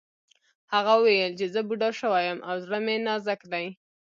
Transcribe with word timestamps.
هغه 0.73 0.93
وویل 0.97 1.31
چې 1.39 1.45
زه 1.53 1.59
بوډا 1.67 1.89
شوی 1.99 2.23
یم 2.27 2.39
او 2.49 2.55
زړه 2.63 2.79
مې 2.85 2.95
نازک 3.07 3.39
دی 3.51 3.67